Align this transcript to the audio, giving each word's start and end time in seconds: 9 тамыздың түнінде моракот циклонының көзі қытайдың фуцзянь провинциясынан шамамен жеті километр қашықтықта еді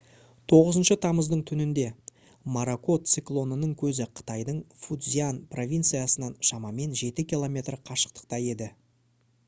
9 0.51 0.95
тамыздың 1.01 1.41
түнінде 1.49 1.83
моракот 2.55 3.11
циклонының 3.11 3.75
көзі 3.83 4.07
қытайдың 4.21 4.61
фуцзянь 4.85 5.41
провинциясынан 5.53 6.37
шамамен 6.51 6.97
жеті 7.03 7.27
километр 7.35 7.81
қашықтықта 7.91 8.41
еді 8.55 8.71